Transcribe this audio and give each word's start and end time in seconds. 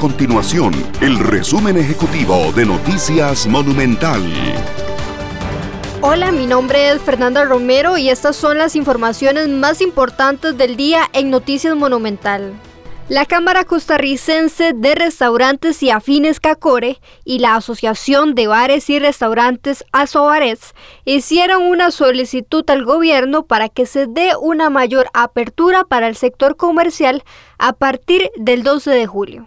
continuación 0.00 0.72
el 1.02 1.18
resumen 1.18 1.76
ejecutivo 1.76 2.52
de 2.52 2.64
Noticias 2.64 3.46
Monumental. 3.46 4.22
Hola, 6.00 6.32
mi 6.32 6.46
nombre 6.46 6.88
es 6.88 7.02
Fernanda 7.02 7.44
Romero 7.44 7.98
y 7.98 8.08
estas 8.08 8.34
son 8.34 8.56
las 8.56 8.76
informaciones 8.76 9.50
más 9.50 9.82
importantes 9.82 10.56
del 10.56 10.76
día 10.76 11.02
en 11.12 11.28
Noticias 11.28 11.76
Monumental. 11.76 12.54
La 13.10 13.26
Cámara 13.26 13.64
Costarricense 13.64 14.72
de 14.72 14.94
Restaurantes 14.94 15.82
y 15.82 15.90
Afines 15.90 16.40
Cacore 16.40 16.98
y 17.26 17.40
la 17.40 17.56
Asociación 17.56 18.34
de 18.34 18.46
Bares 18.46 18.88
y 18.88 18.98
Restaurantes 18.98 19.84
Asobares 19.92 20.74
hicieron 21.04 21.64
una 21.64 21.90
solicitud 21.90 22.64
al 22.70 22.86
gobierno 22.86 23.42
para 23.42 23.68
que 23.68 23.84
se 23.84 24.06
dé 24.06 24.32
una 24.40 24.70
mayor 24.70 25.08
apertura 25.12 25.84
para 25.84 26.08
el 26.08 26.16
sector 26.16 26.56
comercial 26.56 27.22
a 27.58 27.74
partir 27.74 28.30
del 28.38 28.62
12 28.62 28.92
de 28.92 29.06
julio. 29.06 29.46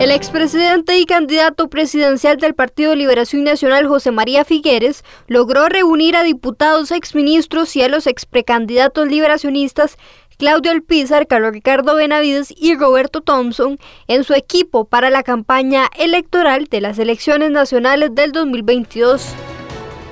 El 0.00 0.12
expresidente 0.12 0.98
y 0.98 1.04
candidato 1.04 1.68
presidencial 1.68 2.38
del 2.38 2.54
Partido 2.54 2.94
Liberación 2.94 3.44
Nacional, 3.44 3.86
José 3.86 4.10
María 4.10 4.46
Figueres, 4.46 5.04
logró 5.26 5.68
reunir 5.68 6.16
a 6.16 6.22
diputados, 6.22 6.90
exministros 6.90 7.76
y 7.76 7.82
a 7.82 7.88
los 7.90 8.06
exprecandidatos 8.06 9.06
liberacionistas 9.08 9.98
Claudio 10.38 10.72
Alpizar, 10.72 11.26
Carlos 11.26 11.52
Ricardo 11.52 11.96
Benavides 11.96 12.54
y 12.56 12.76
Roberto 12.76 13.20
Thompson 13.20 13.78
en 14.08 14.24
su 14.24 14.32
equipo 14.32 14.86
para 14.86 15.10
la 15.10 15.22
campaña 15.22 15.90
electoral 15.98 16.64
de 16.64 16.80
las 16.80 16.98
elecciones 16.98 17.50
nacionales 17.50 18.14
del 18.14 18.32
2022. 18.32 19.34